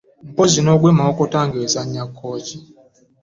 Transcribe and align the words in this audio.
Mpozzi 0.31 0.59
n'ogwa 0.61 0.89
Mawokota 0.97 1.39
ng'ezannya 1.47 2.03
Kkooki. 2.07 2.57